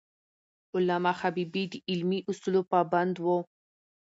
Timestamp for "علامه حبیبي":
0.75-1.63